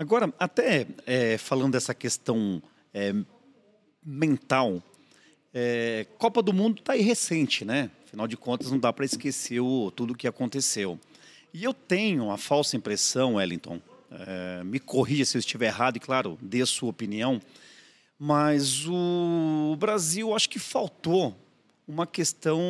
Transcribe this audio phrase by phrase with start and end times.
[0.00, 2.62] Agora, até é, falando dessa questão
[2.94, 3.12] é,
[4.00, 4.80] mental,
[5.52, 7.90] é, Copa do Mundo está aí recente, né?
[8.06, 11.00] Afinal de contas, não dá para esquecer o, tudo o que aconteceu.
[11.52, 13.80] E eu tenho a falsa impressão, Wellington,
[14.12, 17.40] é, me corrija se eu estiver errado e, claro, dê a sua opinião,
[18.16, 21.36] mas o Brasil acho que faltou
[21.88, 22.60] uma questão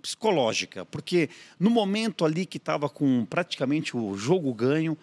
[0.00, 1.28] psicológica, porque
[1.60, 4.96] no momento ali que estava com praticamente o jogo ganho,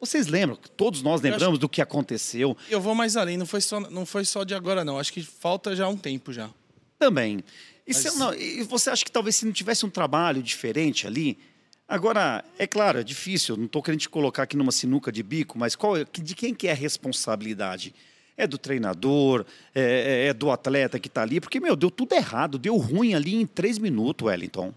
[0.00, 1.60] vocês lembram, todos nós lembramos acho...
[1.60, 2.56] do que aconteceu.
[2.68, 4.98] Eu vou mais além, não foi, só, não foi só de agora, não.
[4.98, 6.50] Acho que falta já um tempo já.
[6.98, 7.44] Também.
[7.86, 7.96] E, Mas...
[7.98, 11.38] se, não, e você acha que talvez se não tivesse um trabalho diferente ali,
[11.86, 15.58] Agora, é claro, é difícil, não estou querendo te colocar aqui numa sinuca de bico,
[15.58, 17.94] mas qual, de quem que é a responsabilidade?
[18.36, 19.44] É do treinador,
[19.74, 23.14] é, é, é do atleta que está ali, porque, meu, deu tudo errado, deu ruim
[23.14, 24.72] ali em três minutos, Wellington.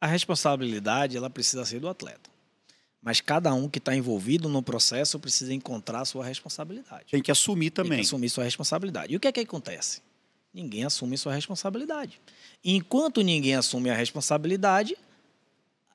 [0.00, 2.30] A responsabilidade, ela precisa ser do atleta.
[3.04, 7.04] Mas cada um que está envolvido no processo precisa encontrar a sua responsabilidade.
[7.10, 7.90] Tem que assumir também.
[7.90, 9.12] Tem que assumir sua responsabilidade.
[9.12, 10.00] E o que é que acontece?
[10.54, 12.18] Ninguém assume sua responsabilidade.
[12.64, 14.96] Enquanto ninguém assume a responsabilidade,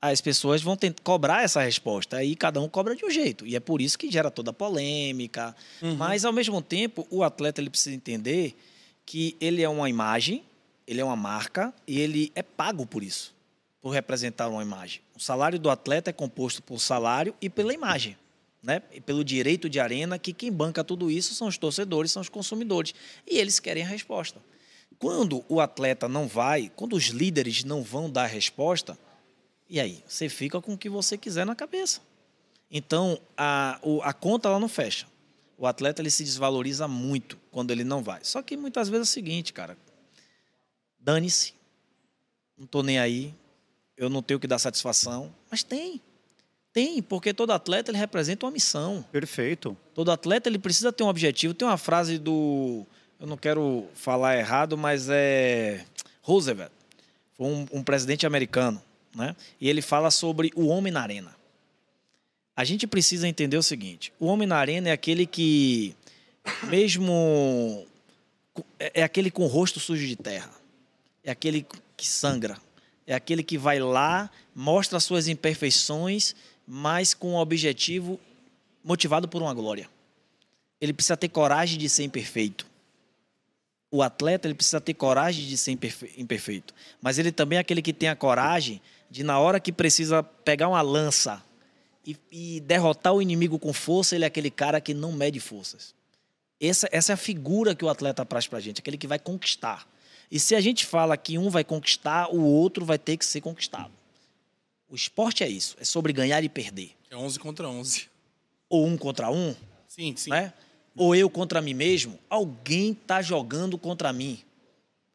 [0.00, 2.18] as pessoas vão tentar cobrar essa resposta.
[2.18, 3.44] Aí cada um cobra de um jeito.
[3.44, 5.56] E é por isso que gera toda a polêmica.
[5.82, 5.96] Uhum.
[5.96, 8.56] Mas, ao mesmo tempo, o atleta ele precisa entender
[9.04, 10.44] que ele é uma imagem,
[10.86, 13.34] ele é uma marca e ele é pago por isso,
[13.80, 15.00] por representar uma imagem.
[15.16, 18.16] O salário do atleta é composto por salário e pela imagem.
[18.62, 18.82] Né?
[18.92, 22.28] E pelo direito de arena, que quem banca tudo isso são os torcedores, são os
[22.28, 22.94] consumidores.
[23.26, 24.38] E eles querem a resposta.
[24.98, 28.98] Quando o atleta não vai, quando os líderes não vão dar a resposta,
[29.66, 30.02] e aí?
[30.06, 32.02] Você fica com o que você quiser na cabeça.
[32.70, 35.06] Então, a, a conta ela não fecha.
[35.56, 38.20] O atleta ele se desvaloriza muito quando ele não vai.
[38.24, 39.76] Só que muitas vezes é o seguinte, cara.
[40.98, 41.54] Dane-se.
[42.58, 43.34] Não tô nem aí.
[44.00, 45.32] Eu não tenho que dar satisfação.
[45.50, 46.00] Mas tem.
[46.72, 49.04] Tem, porque todo atleta ele representa uma missão.
[49.12, 49.76] Perfeito.
[49.94, 51.54] Todo atleta ele precisa ter um objetivo.
[51.54, 52.84] Tem uma frase do.
[53.20, 55.84] Eu não quero falar errado, mas é.
[56.22, 56.72] Roosevelt.
[57.36, 58.82] Foi um, um presidente americano
[59.14, 59.34] né?
[59.60, 61.34] E ele fala sobre o homem na arena.
[62.56, 65.94] A gente precisa entender o seguinte: o homem na arena é aquele que,
[66.64, 67.86] mesmo.
[68.78, 70.50] É, é aquele com o rosto sujo de terra.
[71.24, 71.66] É aquele
[71.96, 72.58] que sangra.
[73.10, 76.34] É aquele que vai lá, mostra suas imperfeições,
[76.66, 78.20] mas com um objetivo
[78.84, 79.88] motivado por uma glória.
[80.80, 82.70] Ele precisa ter coragem de ser imperfeito
[83.90, 85.72] o atleta ele precisa ter coragem de ser
[86.16, 86.72] imperfeito,
[87.02, 90.68] mas ele também é aquele que tem a coragem de na hora que precisa pegar
[90.68, 91.42] uma lança
[92.06, 95.92] e, e derrotar o inimigo com força, ele é aquele cara que não mede forças.
[96.60, 99.18] Essa, essa é a figura que o atleta traz para a gente, aquele que vai
[99.18, 99.86] conquistar.
[100.30, 103.40] E se a gente fala que um vai conquistar, o outro vai ter que ser
[103.40, 103.90] conquistado.
[104.88, 106.92] O esporte é isso, é sobre ganhar e perder.
[107.10, 108.08] É 11 contra 11.
[108.68, 109.54] Ou um contra um.
[109.88, 110.30] Sim, sim.
[110.30, 110.52] Né?
[110.96, 112.18] Ou eu contra mim mesmo.
[112.28, 114.40] Alguém está jogando contra mim.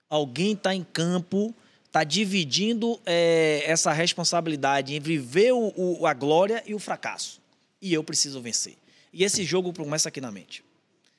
[0.09, 1.53] Alguém está em campo
[1.95, 7.39] está dividindo é, essa responsabilidade em viver o, o, a glória e o fracasso.
[7.81, 8.75] E eu preciso vencer.
[9.13, 10.61] E esse jogo começa aqui na mente.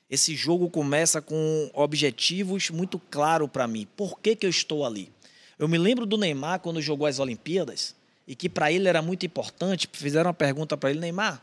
[0.09, 3.87] Esse jogo começa com objetivos muito claros para mim.
[3.95, 5.11] Por que, que eu estou ali?
[5.59, 7.95] Eu me lembro do Neymar quando jogou as Olimpíadas
[8.27, 9.89] e que para ele era muito importante.
[9.91, 11.41] Fizeram uma pergunta para ele, Neymar,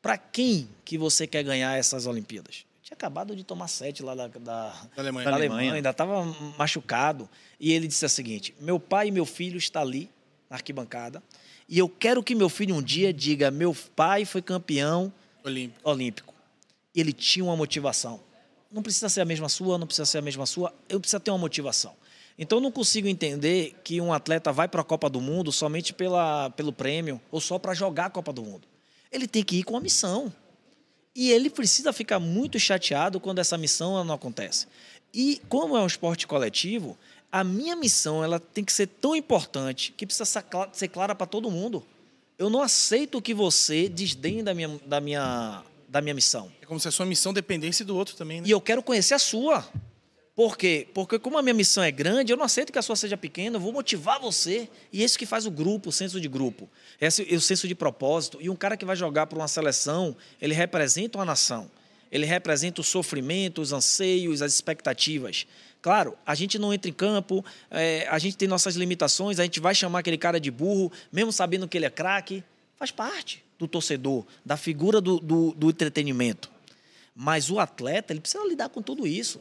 [0.00, 2.64] para quem que você quer ganhar essas Olimpíadas?
[2.82, 5.28] Tinha acabado de tomar sete lá da, da, da Alemanha.
[5.28, 6.24] Da Alemanha, ainda estava
[6.56, 7.28] machucado.
[7.60, 10.08] E ele disse o seguinte: Meu pai e meu filho estão ali,
[10.48, 11.22] na arquibancada,
[11.68, 15.12] e eu quero que meu filho um dia diga: Meu pai foi campeão
[15.44, 15.90] olímpico.
[15.90, 16.34] olímpico.
[17.00, 18.20] Ele tinha uma motivação.
[18.70, 21.30] Não precisa ser a mesma sua, não precisa ser a mesma sua, eu preciso ter
[21.30, 21.94] uma motivação.
[22.38, 26.50] Então não consigo entender que um atleta vai para a Copa do Mundo somente pela,
[26.50, 28.68] pelo prêmio ou só para jogar a Copa do Mundo.
[29.10, 30.32] Ele tem que ir com a missão.
[31.14, 34.68] E ele precisa ficar muito chateado quando essa missão não acontece.
[35.12, 36.96] E como é um esporte coletivo,
[37.32, 41.50] a minha missão ela tem que ser tão importante que precisa ser clara para todo
[41.50, 41.84] mundo.
[42.38, 46.52] Eu não aceito que você desdenhe da minha, da minha, da minha missão.
[46.60, 48.48] É como se a sua missão dependesse do outro também, né?
[48.48, 49.66] E eu quero conhecer a sua.
[50.36, 50.86] Por quê?
[50.94, 53.56] Porque como a minha missão é grande, eu não aceito que a sua seja pequena,
[53.56, 54.68] eu vou motivar você.
[54.92, 56.68] E isso que faz o grupo, o senso de grupo.
[57.00, 58.38] Esse é o senso de propósito.
[58.40, 61.68] E um cara que vai jogar para uma seleção, ele representa uma nação.
[62.12, 65.46] Ele representa o sofrimento, os anseios, as expectativas.
[65.82, 69.60] Claro, a gente não entra em campo, é, a gente tem nossas limitações, a gente
[69.60, 72.44] vai chamar aquele cara de burro, mesmo sabendo que ele é craque.
[72.76, 76.50] Faz parte do torcedor, da figura do, do, do entretenimento.
[77.14, 79.40] Mas o atleta, ele precisa lidar com tudo isso.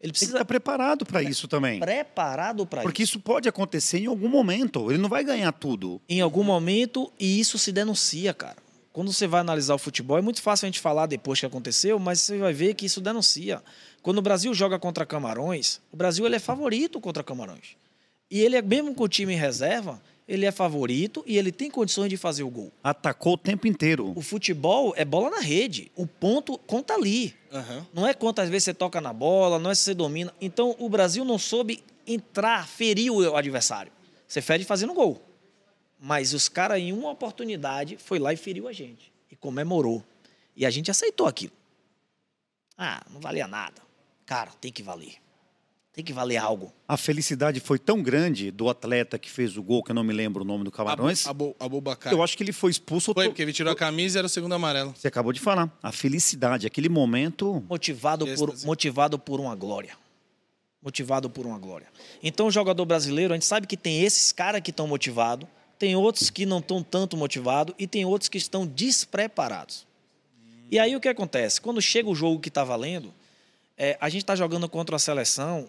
[0.00, 1.80] Ele precisa estar preparado para isso também.
[1.80, 2.88] Preparado para isso.
[2.88, 4.90] Porque isso pode acontecer em algum momento.
[4.92, 6.00] Ele não vai ganhar tudo.
[6.08, 8.56] Em algum momento, e isso se denuncia, cara.
[8.92, 11.98] quando você vai analisar o futebol, é muito fácil a gente falar depois que aconteceu,
[11.98, 13.60] mas você vai ver que isso denuncia.
[14.00, 17.76] Quando o Brasil joga contra Camarões, o Brasil ele é favorito contra Camarões.
[18.30, 21.70] E ele é mesmo com o time em reserva, ele é favorito e ele tem
[21.70, 22.70] condições de fazer o gol.
[22.84, 24.12] Atacou o tempo inteiro.
[24.14, 25.90] O futebol é bola na rede.
[25.96, 27.34] O ponto conta ali.
[27.50, 27.86] Aham.
[27.94, 30.34] Não é quantas vezes você toca na bola, não é se você domina.
[30.38, 33.90] Então o Brasil não soube entrar, ferir o adversário.
[34.26, 35.22] Você fede fazendo gol.
[35.98, 39.10] Mas os caras, em uma oportunidade, foi lá e feriu a gente.
[39.30, 40.04] E comemorou.
[40.54, 41.52] E a gente aceitou aquilo.
[42.76, 43.80] Ah, não valia nada.
[44.26, 45.14] Cara, tem que valer.
[45.98, 46.72] Tem que valer algo.
[46.86, 50.12] A felicidade foi tão grande do atleta que fez o gol, que eu não me
[50.12, 51.26] lembro o nome do Camarões.
[51.26, 51.82] Abu, Abu.
[52.08, 53.12] Eu acho que ele foi expulso.
[53.12, 54.94] Foi, porque ele tirou a camisa e era o segundo amarelo.
[54.96, 55.76] Você acabou de falar.
[55.82, 57.64] A felicidade, aquele momento.
[57.68, 58.64] Motivado por, Êxtase.
[58.64, 59.98] motivado por uma glória.
[60.80, 61.88] Motivado por uma glória.
[62.22, 65.48] Então, o jogador brasileiro, a gente sabe que tem esses caras que estão motivados,
[65.80, 69.84] tem outros que não estão tanto motivados e tem outros que estão despreparados.
[70.70, 71.60] E aí o que acontece?
[71.60, 73.12] Quando chega o jogo que está valendo,
[73.76, 75.68] é, a gente está jogando contra a seleção,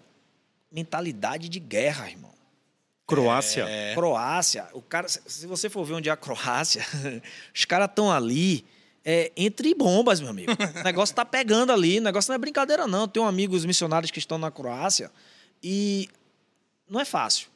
[0.72, 2.34] mentalidade de guerra, irmão.
[3.08, 3.66] Croácia.
[3.68, 3.96] É.
[3.96, 6.86] Croácia, o cara, se se você for ver onde é a Croácia,
[7.54, 8.64] os caras estão ali
[9.04, 10.52] é, entre bombas, meu amigo.
[10.52, 13.08] O negócio tá pegando ali, o negócio não é brincadeira, não.
[13.08, 15.12] Tenho amigos missionários que estão na Croácia
[15.64, 16.08] e
[16.88, 17.48] não é fácil.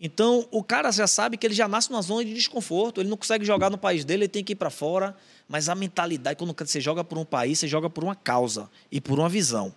[0.00, 3.16] Então, o cara já sabe que ele já nasce numa zona de desconforto, ele não
[3.16, 5.16] consegue jogar no país dele, ele tem que ir para fora.
[5.48, 9.00] Mas a mentalidade, quando você joga por um país, você joga por uma causa e
[9.00, 9.72] por uma visão.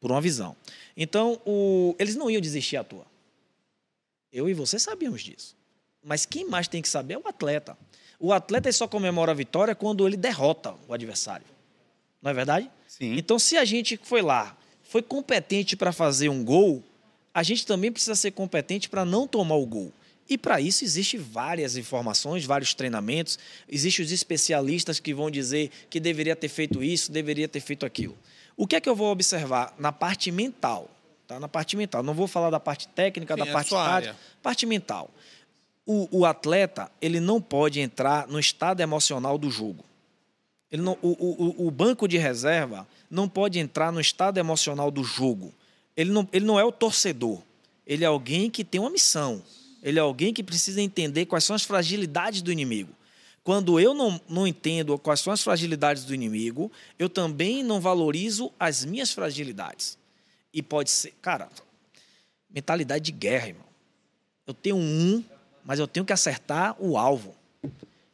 [0.00, 0.56] Por uma visão.
[0.96, 3.06] Então, o- eles não iam desistir à toa.
[4.32, 5.56] Eu e você sabíamos disso.
[6.02, 7.76] Mas quem mais tem que saber é o atleta.
[8.18, 11.46] O atleta só comemora a vitória quando ele derrota o adversário.
[12.22, 12.70] Não é verdade?
[12.86, 13.14] Sim.
[13.16, 16.82] Então, se a gente foi lá, foi competente para fazer um gol,
[17.32, 19.92] a gente também precisa ser competente para não tomar o gol.
[20.28, 23.38] E para isso existe várias informações, vários treinamentos,
[23.68, 28.16] existem os especialistas que vão dizer que deveria ter feito isso, deveria ter feito aquilo.
[28.62, 30.90] O que é que eu vou observar na parte mental?
[31.26, 31.40] Tá?
[31.40, 32.02] Na parte mental.
[32.02, 34.16] Não vou falar da parte técnica, Sim, da é parte tática, área.
[34.42, 35.08] parte mental.
[35.86, 39.82] O, o atleta, ele não pode entrar no estado emocional do jogo.
[40.70, 44.90] Ele não, o, o, o- o banco de reserva não pode entrar no estado emocional
[44.90, 45.52] do jogo.
[45.96, 47.40] Ele não, ele não é o torcedor.
[47.86, 49.42] Ele é alguém que tem uma missão.
[49.82, 52.92] Ele é alguém que precisa entender quais são as fragilidades do inimigo.
[53.42, 58.52] Quando eu não, não entendo quais são as fragilidades do inimigo, eu também não valorizo
[58.60, 59.96] as minhas fragilidades.
[60.52, 61.14] E pode ser.
[61.22, 61.48] Cara,
[62.52, 63.64] mentalidade de guerra, irmão.
[64.46, 65.24] Eu tenho um,
[65.64, 67.34] mas eu tenho que acertar o alvo.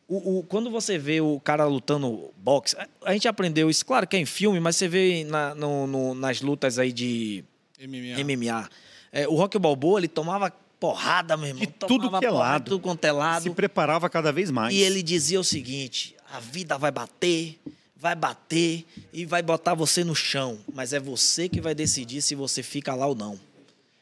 [0.09, 4.15] O, o- quando você vê o cara lutando boxe, a- gente aprendeu isso, claro que
[4.17, 7.43] é em filme, mas você vê na- no- no- nas lutas aí de
[7.81, 8.21] MMA.
[8.21, 8.71] MMA.
[9.11, 11.61] É, o Rock Balboa, ele tomava porrada, meu irmão.
[11.61, 12.65] De tudo tomava que é porrada, lado.
[12.65, 13.43] Tudo quanto é lado.
[13.43, 14.75] Se preparava cada vez mais.
[14.75, 17.59] E ele dizia o seguinte: a vida vai bater,
[17.97, 22.35] vai bater e vai botar você no chão, mas é você que vai decidir se
[22.35, 23.39] você fica lá ou não.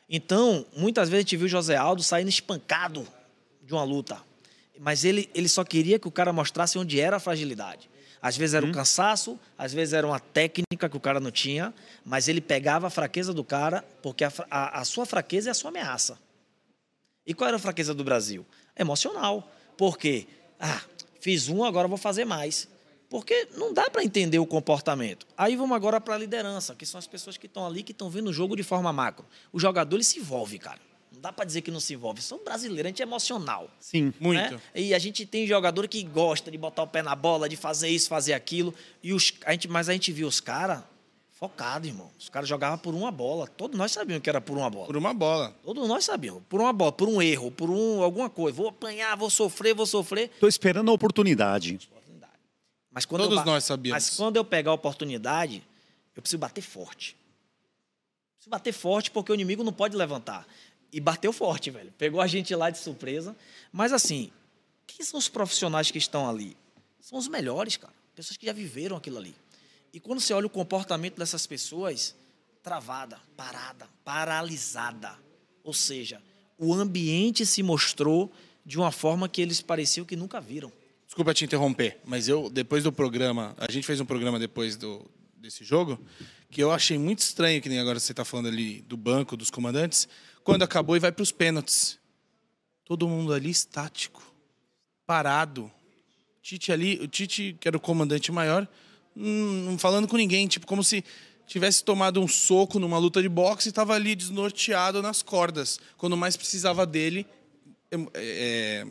[0.09, 3.07] Então, muitas vezes a gente viu o José Aldo saindo espancado
[3.67, 4.19] de uma luta,
[4.79, 7.89] mas ele, ele só queria que o cara mostrasse onde era a fragilidade.
[8.21, 11.75] Às vezes era um cansaço, às vezes era uma técnica que o cara não tinha,
[12.05, 15.55] mas ele pegava a fraqueza do cara, porque a, a- a sua fraqueza é a
[15.55, 16.19] sua ameaça.
[17.27, 18.47] E qual era a fraqueza do Brasil?
[18.77, 19.51] Emocional.
[19.77, 20.27] Por quê?
[20.61, 20.81] Ah,
[21.21, 22.69] fiz um, agora vou fazer mais.
[23.09, 25.27] Porque não dá para entender o comportamento.
[25.37, 28.11] Aí vamos agora para a liderança, que são as pessoas que estão ali, que estão
[28.11, 29.25] vendo o jogo de forma macro.
[29.53, 30.81] O jogador ele se envolve, cara.
[31.13, 32.21] Não dá para dizer que não se envolve.
[32.21, 33.71] São brasileiros, a gente é emocional.
[33.79, 34.13] Sim.
[34.19, 34.55] Muito.
[34.55, 34.61] né?
[34.75, 37.89] E a gente tem jogador que gosta de botar o pé na bola, de fazer
[37.89, 38.75] isso, fazer aquilo.
[39.03, 40.83] E os, a gente, mas a gente viu os caras
[41.49, 42.11] focados, irmão.
[42.19, 43.47] Os caras jogavam por uma bola.
[43.47, 44.87] Todos nós sabíamos que era por uma bola.
[44.87, 45.55] Por uma bola.
[45.63, 46.43] Todos nós sabíamos.
[46.49, 48.57] Por uma bola, por um erro, por um, alguma coisa.
[48.57, 50.31] Vou apanhar, vou sofrer, vou sofrer.
[50.41, 51.79] Tô esperando a oportunidade.
[52.91, 54.05] Mas quando Todos eu, nós sabíamos.
[54.05, 55.63] Mas quando eu pegar a oportunidade,
[56.17, 57.17] eu preciso bater forte.
[58.37, 60.47] Preciso bater forte porque o inimigo não pode levantar.
[60.93, 61.93] E bateu forte, velho.
[61.99, 63.37] Pegou a gente lá de surpresa.
[63.73, 64.31] Mas assim,
[64.87, 66.57] quem são os profissionais que estão ali?
[67.01, 67.93] São os melhores, cara.
[68.15, 69.35] Pessoas que já viveram aquilo ali.
[69.95, 72.17] E quando você olha o comportamento dessas pessoas,
[72.65, 75.17] travada, parada, paralisada.
[75.63, 76.21] Ou seja,
[76.59, 78.33] o ambiente se mostrou
[78.67, 80.73] de uma forma que eles pareciam que nunca viram.
[81.07, 85.09] Desculpa te interromper, mas eu, depois do programa, a gente fez um programa depois do,
[85.37, 85.97] desse jogo,
[86.51, 89.49] que eu achei muito estranho, que nem agora você está falando ali do banco, dos
[89.49, 90.09] comandantes,
[90.43, 92.01] quando acabou e vai para os pênaltis.
[92.85, 94.35] Todo mundo ali estático,
[95.07, 95.71] parado.
[96.43, 98.69] Tite ali, o Tite, que era o comandante maior,
[99.15, 101.05] não falando com ninguém, tipo, como se
[101.47, 105.79] tivesse tomado um soco numa luta de boxe e estava ali desnorteado nas cordas.
[105.99, 107.27] Quando mais precisava dele,
[107.91, 108.87] é, é,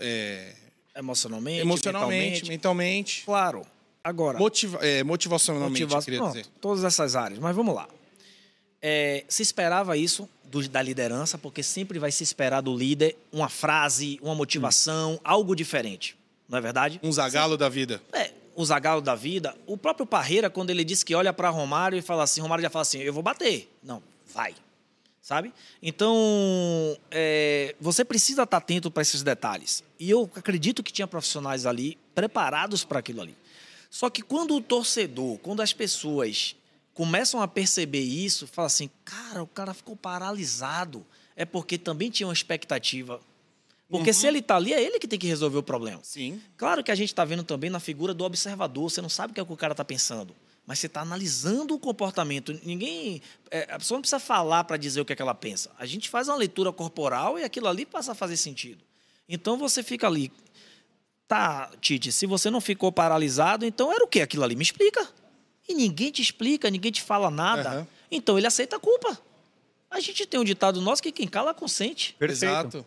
[0.00, 0.54] é,
[0.96, 2.48] Emocionalmente, Emocionalmente, mentalmente.
[2.48, 3.22] mentalmente.
[3.24, 3.66] Claro.
[4.02, 6.46] Agora, Motiva é, motivacionalmente, motiva- queria pronto, dizer.
[6.60, 7.38] todas essas áreas.
[7.38, 7.86] Mas vamos lá.
[8.82, 13.48] É, se esperava isso dos- da liderança, porque sempre vai se esperar do líder uma
[13.48, 16.16] frase, uma motivação, algo diferente.
[16.48, 16.98] Não é verdade?
[17.02, 18.02] Um zagalo da vida.
[18.12, 21.98] É, o Zagallo da vida, o próprio Parreira, quando ele disse que olha para Romário
[21.98, 23.70] e fala assim, Romário já fala assim, eu vou bater.
[23.82, 24.02] Não,
[24.34, 24.54] vai.
[25.22, 25.52] Sabe?
[25.82, 29.84] Então, é, você precisa estar atento para esses detalhes.
[29.98, 33.36] E eu acredito que tinha profissionais ali preparados para aquilo ali.
[33.88, 36.56] Só que quando o torcedor, quando as pessoas
[36.94, 41.06] começam a perceber isso, fala assim, cara, o cara ficou paralisado.
[41.36, 43.20] É porque também tinha uma expectativa.
[43.90, 46.00] Porque se ele está ali, é ele que tem que resolver o problema.
[46.02, 46.40] Sim.
[46.56, 48.88] Claro que a gente está vendo também na figura do observador.
[48.88, 50.34] Você não sabe o que, é que o cara está pensando.
[50.64, 52.58] Mas você está analisando o comportamento.
[52.62, 53.20] Ninguém.
[53.50, 55.70] é, a pessoa não precisa falar para dizer o que, é que ela pensa.
[55.76, 58.84] A gente faz uma leitura corporal e aquilo ali passa a fazer sentido.
[59.28, 60.30] Então você fica ali.
[61.26, 64.54] Tá, Tite, se você não ficou paralisado, então era o que aquilo ali?
[64.54, 65.08] Me explica.
[65.68, 67.68] E ninguém te explica, ninguém te fala nada.
[67.70, 67.88] Aham.
[68.10, 69.18] Então ele aceita a culpa.
[69.90, 72.14] A gente tem um ditado nosso que quem cala consente.
[72.18, 72.44] Perfeito.
[72.44, 72.86] Exato.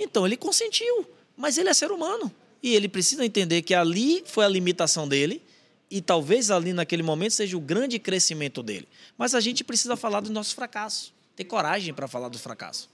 [0.00, 2.32] Então ele consentiu, mas ele é ser humano.
[2.62, 5.42] E ele precisa entender que ali foi a limitação dele
[5.90, 8.88] e talvez ali naquele momento seja o grande crescimento dele.
[9.18, 11.12] Mas a gente precisa falar dos nossos fracassos.
[11.36, 12.88] Ter coragem para falar do fracasso.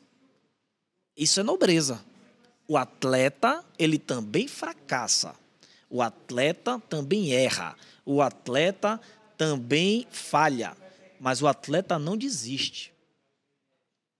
[1.17, 2.05] Isso é nobreza.
[2.67, 5.35] O atleta, ele também fracassa.
[5.89, 7.77] O atleta também erra.
[8.05, 9.01] O atleta
[9.37, 10.77] também falha.
[11.21, 12.93] Mas o atleta não desiste.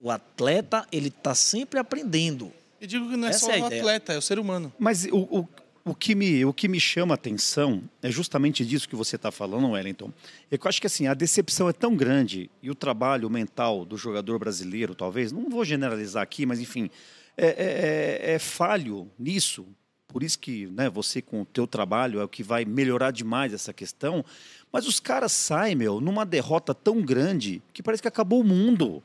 [0.01, 2.53] O atleta, ele está sempre aprendendo.
[2.87, 3.81] E digo que não é Essa só é o ideia.
[3.83, 4.73] atleta, é o ser humano.
[4.79, 5.49] Mas o, o,
[5.87, 9.33] o, que me, o que me chama a atenção é justamente disso que você está
[9.33, 10.13] falando, Wellington.
[10.51, 13.85] É que eu acho que assim, a decepção é tão grande e o trabalho mental
[13.85, 16.89] do jogador brasileiro, talvez, não vou generalizar aqui, mas enfim,
[17.37, 19.67] é, é- é- é falho nisso.
[20.07, 23.53] Por isso que né, você, com o teu trabalho, é o que vai melhorar demais
[23.53, 24.25] essa questão.
[24.73, 29.03] Mas os caras saem, meu, numa derrota tão grande que parece que acabou o mundo.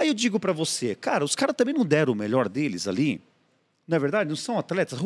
[0.00, 3.20] Aí eu digo para você, cara, os caras também não deram o melhor deles ali.
[3.86, 4.30] Não é verdade?
[4.30, 4.98] Não são atletas.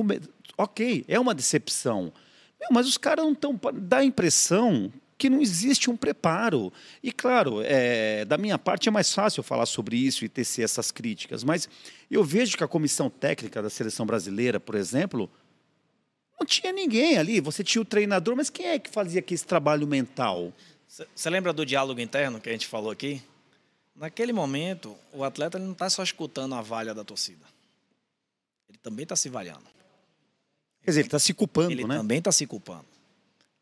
[0.56, 2.12] Ok, é uma decepção.
[2.60, 3.58] Meu, mas os caras não estão.
[3.74, 6.72] Dá a impressão que não existe um preparo.
[7.02, 10.92] E claro, é, da minha parte é mais fácil falar sobre isso e tecer essas
[10.92, 11.68] críticas, mas
[12.08, 15.28] eu vejo que a comissão técnica da seleção brasileira, por exemplo,
[16.38, 17.40] não tinha ninguém ali.
[17.40, 20.52] Você tinha o treinador, mas quem é que fazia aqui esse trabalho mental?
[20.86, 23.20] Você lembra do diálogo interno que a gente falou aqui?
[23.94, 27.44] Naquele momento, o atleta ele não está só escutando a valha da torcida.
[28.68, 29.64] Ele também está se valhando.
[30.82, 31.96] Quer dizer, ele está se culpando, Ele né?
[31.96, 32.84] também está se culpando.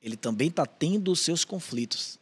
[0.00, 2.18] Ele também está tendo os seus conflitos.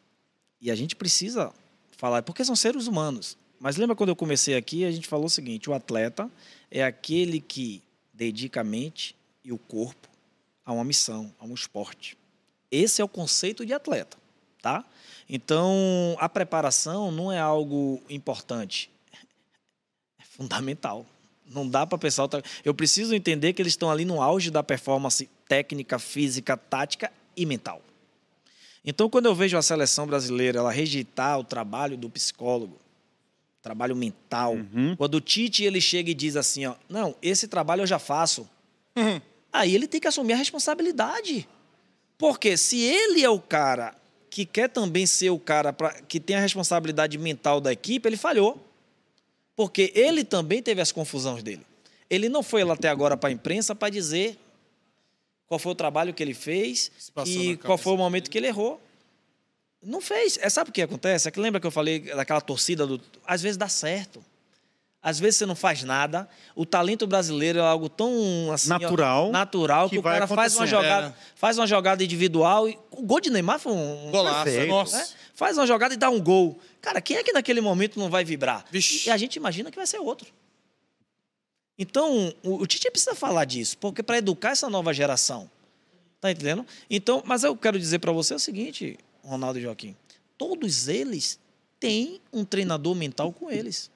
[0.60, 1.52] E a gente precisa
[1.96, 3.38] falar, porque são seres humanos.
[3.58, 6.30] Mas lembra quando eu comecei aqui, a gente falou o seguinte: o atleta
[6.70, 10.08] é aquele que dedica a mente e o corpo
[10.64, 12.16] a uma missão, a um esporte.
[12.70, 14.18] Esse é o conceito de atleta,
[14.62, 14.84] tá?
[15.28, 18.90] Então, a preparação não é algo importante,
[20.18, 21.06] é fundamental.
[21.46, 22.28] Não dá para o pessoal.
[22.28, 27.12] tá- Eu preciso entender que eles estão ali no auge da performance técnica, física, tática
[27.36, 27.82] e mental.
[28.84, 32.78] Então, quando eu vejo a seleção brasileira ela rejeitar o trabalho do psicólogo,
[33.60, 34.54] trabalho mental,
[34.96, 38.48] quando o Tite ele chega e diz assim, ó, não, esse trabalho eu já faço,
[39.52, 41.46] aí ele tem que assumir a responsabilidade.
[42.16, 43.94] Porque se ele é o cara
[44.30, 48.16] que quer também ser o cara pra, que tem a responsabilidade mental da equipe, ele
[48.16, 48.64] falhou.
[49.56, 51.66] Porque ele também teve as confusões dele.
[52.08, 54.38] Ele não foi lá até agora para a imprensa para dizer
[55.46, 56.90] qual foi o trabalho que ele fez
[57.26, 58.80] e qual foi o momento que ele errou.
[59.82, 60.38] Não fez.
[60.40, 61.28] É, sabe o que acontece?
[61.28, 63.00] É que lembra que eu falei daquela torcida do.
[63.26, 64.24] Às vezes dá certo.
[65.02, 66.28] Às vezes você não faz nada.
[66.54, 70.54] O talento brasileiro é algo tão assim, ó, Natural, natural que, que o cara faz
[70.56, 71.14] uma jogada, É.
[71.34, 72.68] faz uma jogada individual.
[72.68, 72.78] E...
[72.90, 74.44] O gol de Neymar foi um Golaço.
[74.44, 74.68] Perfeito.
[74.68, 74.98] Nossa.
[74.98, 75.08] né?
[75.34, 76.58] Faz uma jogada e dá um gol.
[76.82, 78.66] Cara, quem é que naquele momento não vai vibrar?
[78.70, 79.08] Vixe.
[79.08, 80.28] E a gente imagina que vai ser outro.
[81.78, 85.50] Então, o, o Tite precisa falar disso, porque para educar essa nova geração.
[86.20, 86.66] Tá entendendo?
[86.90, 89.96] Então, mas eu quero dizer para você o seguinte, Ronaldo e Joaquim.
[90.36, 91.38] Todos eles
[91.78, 93.90] têm um treinador mental com eles.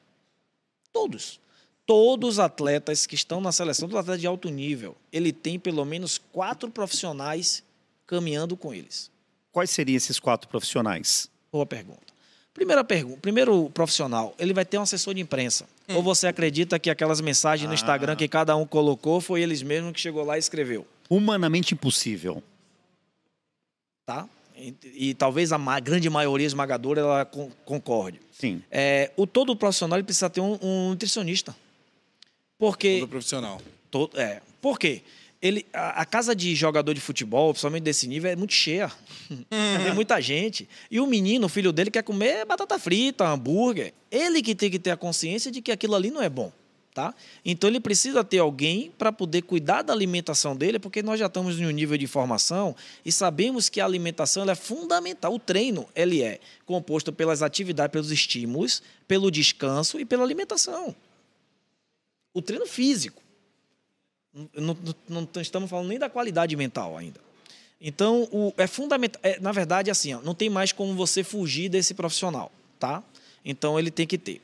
[0.94, 1.40] Todos.
[1.84, 5.84] Todos os atletas que estão na seleção, do atleta de alto nível, ele tem pelo
[5.84, 7.62] menos quatro profissionais
[8.06, 9.10] caminhando com eles.
[9.52, 11.28] Quais seriam esses quatro profissionais?
[11.52, 12.14] Boa pergunta.
[12.54, 13.18] Primeira pergunta.
[13.20, 15.66] Primeiro profissional, ele vai ter um assessor de imprensa.
[15.88, 19.92] Ou você acredita que aquelas mensagens no Instagram que cada um colocou foi eles mesmos
[19.92, 22.42] que chegou lá e escreveu, Humanamente impossível.
[24.06, 24.26] tá?
[24.56, 24.74] E,
[25.10, 28.20] e talvez a ma- grande maioria esmagadora ela con- concorde.
[28.32, 28.62] Sim.
[28.70, 31.54] É, o todo profissional ele precisa ter um, um nutricionista.
[32.58, 33.60] Porque Do profissional.
[33.90, 34.40] To- é.
[34.60, 35.02] Por quê?
[35.42, 38.90] ele, a, a casa de jogador de futebol, principalmente desse nível, é muito cheia.
[39.28, 40.66] Tem muita gente.
[40.90, 43.92] E o menino, o filho dele, quer comer batata frita, hambúrguer.
[44.10, 46.50] Ele que tem que ter a consciência de que aquilo ali não é bom.
[46.94, 47.12] Tá?
[47.44, 51.58] Então ele precisa ter alguém para poder cuidar da alimentação dele, porque nós já estamos
[51.58, 55.34] em um nível de formação e sabemos que a alimentação é fundamental.
[55.34, 60.94] O treino ele é composto pelas atividades, pelos estímulos, pelo descanso e pela alimentação.
[62.32, 63.20] O treino físico.
[64.32, 64.76] Não,
[65.08, 67.20] não, não estamos falando nem da qualidade mental ainda.
[67.80, 69.20] Então, o, é fundamental.
[69.22, 73.02] É, na verdade, assim, ó, não tem mais como você fugir desse profissional, tá?
[73.44, 74.40] Então ele tem que ter.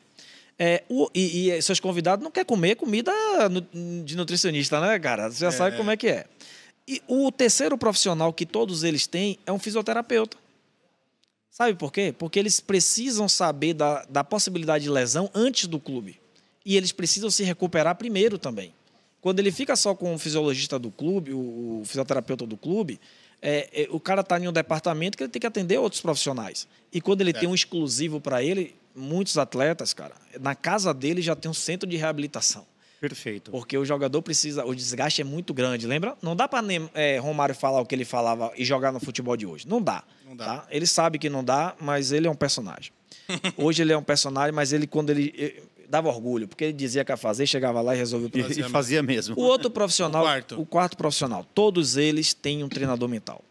[0.62, 3.10] É, o, e, e, seus convidados não querem comer comida
[4.04, 5.30] de nutricionista, né, cara?
[5.30, 5.50] Você já é.
[5.50, 6.26] sabe como é que é.
[6.86, 10.36] E o terceiro profissional que todos eles têm é um fisioterapeuta.
[11.50, 12.14] Sabe por quê?
[12.16, 16.20] Porque eles precisam saber da, da possibilidade de lesão antes do clube.
[16.62, 18.74] E eles precisam se recuperar primeiro também.
[19.22, 23.00] Quando ele fica só com o fisiologista do clube, o, o fisioterapeuta do clube,
[23.40, 26.68] é, é, o cara está em um departamento que ele tem que atender outros profissionais.
[26.92, 27.32] E quando ele é.
[27.32, 31.88] tem um exclusivo para ele, muitos atletas, cara, na casa dele já tem um centro
[31.88, 32.66] de reabilitação.
[33.00, 33.50] Perfeito.
[33.50, 36.14] Porque o jogador precisa, o desgaste é muito grande, lembra?
[36.20, 36.62] Não dá para
[36.94, 39.66] é, Romário falar o que ele falava e jogar no futebol de hoje.
[39.66, 40.04] Não dá.
[40.26, 40.44] Não dá.
[40.44, 40.66] Tá?
[40.70, 42.92] Ele sabe que não dá, mas ele é um personagem.
[43.56, 45.62] hoje ele é um personagem, mas ele, quando ele.
[45.88, 48.68] Dava orgulho, porque ele dizia que ia fazer, chegava lá e resolvia o problema.
[48.68, 49.34] E fazia mesmo.
[49.36, 50.60] O outro profissional, o quarto.
[50.60, 53.42] o quarto profissional, todos eles têm um treinador mental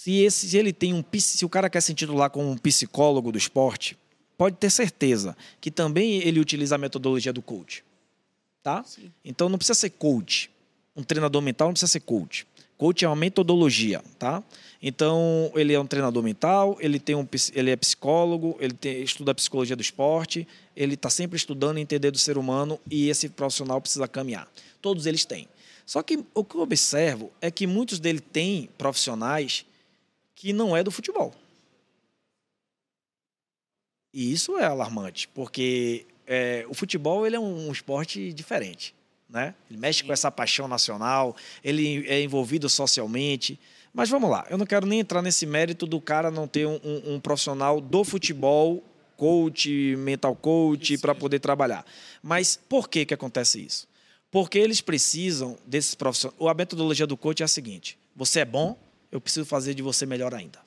[0.00, 3.30] se, esse, se ele tem um se o cara quer se intitular como um psicólogo
[3.30, 3.98] do esporte,
[4.38, 7.84] pode ter certeza que também ele utiliza a metodologia do coach.
[8.62, 8.82] Tá?
[8.82, 9.12] Sim.
[9.22, 10.50] Então não precisa ser coach.
[10.96, 12.46] Um treinador mental não precisa ser coach.
[12.78, 14.42] Coach é uma metodologia, tá?
[14.82, 19.32] Então, ele é um treinador mental, ele, tem um, ele é psicólogo, ele tem, estuda
[19.32, 23.28] a psicologia do esporte, ele está sempre estudando e entender do ser humano e esse
[23.28, 24.50] profissional precisa caminhar.
[24.80, 25.46] Todos eles têm.
[25.84, 29.66] Só que o que eu observo é que muitos deles têm profissionais
[30.40, 31.34] que não é do futebol.
[34.10, 38.94] E isso é alarmante, porque é, o futebol ele é um esporte diferente.
[39.28, 39.54] Né?
[39.68, 43.60] Ele mexe com essa paixão nacional, ele é envolvido socialmente.
[43.92, 46.80] Mas vamos lá, eu não quero nem entrar nesse mérito do cara não ter um,
[46.82, 48.82] um, um profissional do futebol,
[49.18, 51.84] coach, mental coach, para poder trabalhar.
[52.22, 53.86] Mas por que, que acontece isso?
[54.30, 56.40] Porque eles precisam desses profissionais.
[56.40, 58.78] A metodologia do coach é a seguinte: você é bom,
[59.10, 60.58] eu preciso fazer de você melhor ainda.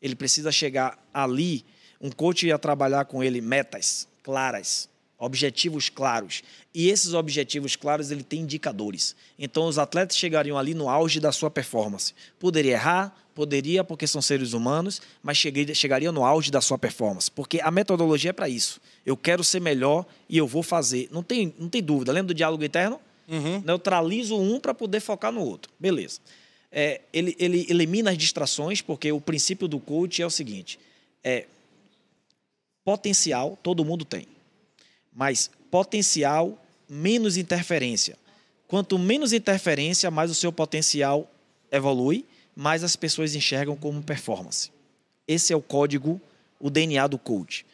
[0.00, 1.64] Ele precisa chegar ali,
[2.00, 6.42] um coach ia trabalhar com ele metas claras, objetivos claros.
[6.74, 9.16] E esses objetivos claros, ele tem indicadores.
[9.38, 12.12] Então, os atletas chegariam ali no auge da sua performance.
[12.38, 17.30] Poderia errar, poderia, porque são seres humanos, mas chegaria no auge da sua performance.
[17.30, 18.80] Porque a metodologia é para isso.
[19.04, 21.08] Eu quero ser melhor e eu vou fazer.
[21.10, 22.12] Não tem, não tem dúvida.
[22.12, 23.00] Lembra do diálogo interno?
[23.28, 23.62] Uhum.
[23.64, 25.72] Neutralizo um para poder focar no outro.
[25.80, 26.20] Beleza
[26.78, 30.78] é, ele, ele elimina as distrações, porque o princípio do coach é o seguinte:
[31.24, 31.46] é
[32.84, 34.26] potencial, todo mundo tem,
[35.10, 38.18] mas potencial menos interferência.
[38.68, 41.30] Quanto menos interferência, mais o seu potencial
[41.72, 44.70] evolui, mais as pessoas enxergam como performance.
[45.26, 46.20] Esse é o código,
[46.60, 47.64] o DNA do coach.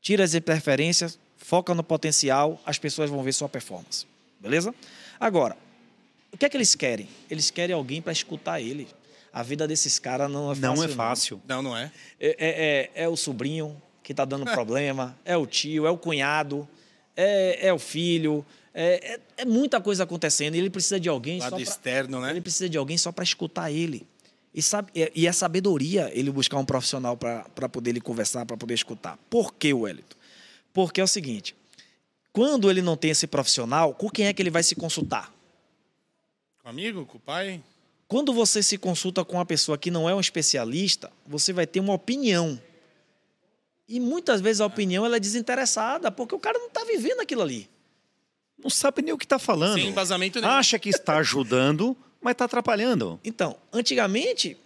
[0.00, 4.06] Tira as interferências, foca no potencial, as pessoas vão ver sua performance.
[4.40, 4.74] Beleza?
[5.20, 5.54] Agora,
[6.32, 7.08] o que é que eles querem?
[7.30, 8.88] Eles querem alguém para escutar ele.
[9.32, 10.74] A vida desses caras não é fácil.
[10.74, 11.42] Não é fácil.
[11.46, 11.92] Não, não, é.
[12.18, 15.96] É, é, é, é o sobrinho que está dando problema, é o tio, é o
[15.96, 16.68] cunhado,
[17.16, 18.44] é, é o filho.
[18.74, 22.20] É, é, é, muita coisa acontecendo e ele precisa de alguém Lado só pra, externo,
[22.20, 22.30] né?
[22.30, 24.06] Ele precisa de alguém só para escutar ele.
[24.54, 28.74] E, sabe, e é sabedoria ele buscar um profissional para poder ele conversar, para poder
[28.74, 29.18] escutar.
[29.30, 30.16] Por que, Wellington?
[30.72, 31.54] Porque é o seguinte:
[32.32, 35.31] quando ele não tem esse profissional, com quem é que ele vai se consultar?
[36.62, 37.60] Com amigo, com o pai?
[38.06, 41.80] Quando você se consulta com uma pessoa que não é um especialista, você vai ter
[41.80, 42.60] uma opinião.
[43.88, 47.42] E muitas vezes a opinião ela é desinteressada, porque o cara não está vivendo aquilo
[47.42, 47.68] ali.
[48.56, 49.74] Não sabe nem o que está falando.
[49.74, 50.52] Sem embasamento nenhum.
[50.52, 53.18] Acha que está ajudando, mas está atrapalhando.
[53.24, 54.56] Então, antigamente,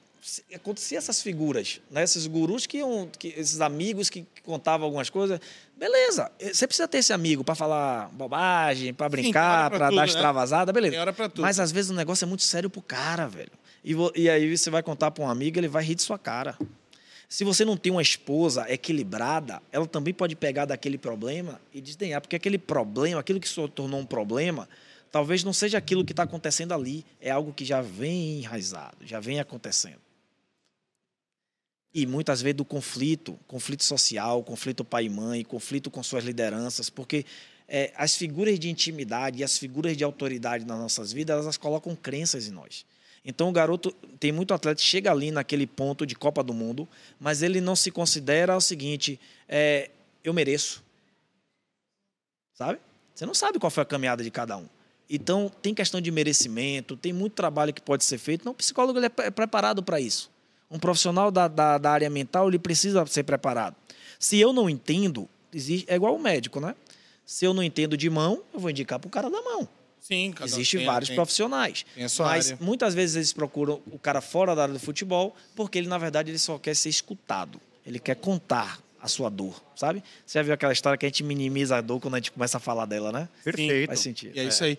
[0.55, 2.03] acontecia essas figuras, né?
[2.03, 5.41] esses gurus que, iam, que esses amigos que contavam algumas coisas.
[5.77, 10.07] Beleza, você precisa ter esse amigo para falar bobagem, para brincar, para dar né?
[10.07, 10.93] extravasada, beleza.
[10.93, 11.43] Tem hora pra tudo.
[11.43, 13.53] Mas às vezes o negócio é muito sério pro cara, velho.
[13.85, 16.57] E, e aí você vai contar para um amigo, ele vai rir de sua cara.
[17.29, 22.21] Se você não tem uma esposa equilibrada, ela também pode pegar daquele problema e desdenhar,
[22.21, 24.69] porque aquele problema, aquilo que se tornou um problema,
[25.11, 29.19] talvez não seja aquilo que está acontecendo ali, é algo que já vem enraizado, já
[29.19, 30.06] vem acontecendo.
[31.95, 36.91] E muitas vezes do conflito, conflito social, conflito pai e mãe, conflito com suas lideranças,
[36.91, 37.25] porque
[37.69, 41.97] é, as figuras de intimidade e as figuras de autoridade nas nossas vidas, elas colocam
[41.97, 42.85] crenças em nós.
[43.25, 47.43] Então o garoto tem muito atleta chega ali naquele ponto de Copa do Mundo, mas
[47.43, 49.19] ele não se considera o seguinte:
[49.49, 49.91] é,
[50.23, 50.85] eu mereço.
[52.55, 52.79] Sabe?
[53.15, 54.67] Você não sabe qual foi a caminhada de cada um.
[55.11, 58.45] Então tem questão de merecimento, tem muito trabalho que pode ser feito.
[58.45, 60.31] Não, o psicólogo ele é preparado para isso.
[60.71, 63.77] Um profissional da, da, da, área mental ele precisa ser preparado.
[64.19, 66.75] Se eu não entendo, existe, é igual o médico, né?
[67.25, 69.69] Se eu não entendo de mão, eu vou indicar para o cara da mão.
[70.01, 71.85] Sim, cada Existem tem- vários tem- profissionais.
[71.95, 72.65] tem a sua mas área.
[72.65, 76.31] muitas vezes eles procuram o cara fora da área do futebol porque ele, na verdade,
[76.31, 77.61] ele só quer ser escutado.
[77.85, 80.03] Ele quer contar a sua dor, sabe?
[80.25, 82.57] Você já viu aquela história que a gente minimiza a dor quando a gente começa
[82.57, 83.29] a falar dela, né?
[83.45, 83.87] Perfeito.
[83.89, 84.37] Faz sentido.
[84.37, 84.79] E é isso aí.